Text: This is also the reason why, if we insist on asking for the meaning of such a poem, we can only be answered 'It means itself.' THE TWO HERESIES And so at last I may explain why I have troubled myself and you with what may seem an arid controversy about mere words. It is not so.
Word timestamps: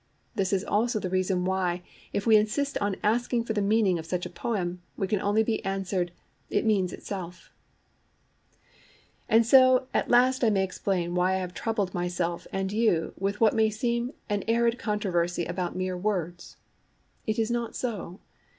This 0.33 0.51
is 0.51 0.63
also 0.63 0.99
the 0.99 1.11
reason 1.11 1.45
why, 1.45 1.83
if 2.11 2.25
we 2.25 2.35
insist 2.35 2.75
on 2.79 2.95
asking 3.03 3.43
for 3.43 3.53
the 3.53 3.61
meaning 3.61 3.99
of 3.99 4.05
such 4.07 4.25
a 4.25 4.31
poem, 4.31 4.81
we 4.97 5.05
can 5.07 5.21
only 5.21 5.43
be 5.43 5.63
answered 5.63 6.11
'It 6.49 6.65
means 6.65 6.91
itself.' 6.91 7.51
THE 8.49 8.55
TWO 8.55 8.55
HERESIES 8.55 9.23
And 9.37 9.45
so 9.45 9.87
at 9.93 10.09
last 10.09 10.43
I 10.43 10.49
may 10.49 10.63
explain 10.63 11.13
why 11.13 11.33
I 11.35 11.41
have 11.41 11.53
troubled 11.53 11.93
myself 11.93 12.47
and 12.51 12.71
you 12.71 13.13
with 13.15 13.39
what 13.39 13.53
may 13.53 13.69
seem 13.69 14.13
an 14.27 14.43
arid 14.47 14.79
controversy 14.79 15.45
about 15.45 15.75
mere 15.75 15.95
words. 15.95 16.57
It 17.27 17.37
is 17.37 17.51
not 17.51 17.75
so. 17.75 18.21